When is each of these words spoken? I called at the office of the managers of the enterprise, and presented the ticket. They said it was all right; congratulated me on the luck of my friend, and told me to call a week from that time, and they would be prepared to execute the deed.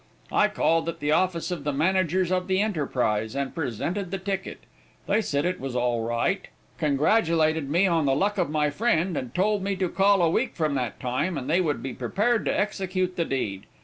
I 0.31 0.47
called 0.47 0.89
at 0.89 0.99
the 0.99 1.11
office 1.11 1.51
of 1.51 1.63
the 1.63 1.71
managers 1.71 2.31
of 2.31 2.47
the 2.47 2.59
enterprise, 2.59 3.35
and 3.35 3.53
presented 3.53 4.09
the 4.09 4.17
ticket. 4.17 4.61
They 5.05 5.21
said 5.21 5.45
it 5.45 5.59
was 5.59 5.75
all 5.75 6.01
right; 6.01 6.47
congratulated 6.79 7.69
me 7.69 7.85
on 7.85 8.07
the 8.07 8.15
luck 8.15 8.39
of 8.39 8.49
my 8.49 8.71
friend, 8.71 9.15
and 9.15 9.31
told 9.35 9.61
me 9.61 9.75
to 9.75 9.89
call 9.89 10.23
a 10.23 10.31
week 10.31 10.55
from 10.55 10.73
that 10.73 10.99
time, 10.99 11.37
and 11.37 11.47
they 11.47 11.61
would 11.61 11.83
be 11.83 11.93
prepared 11.93 12.45
to 12.45 12.59
execute 12.59 13.15
the 13.15 13.25
deed. 13.25 13.67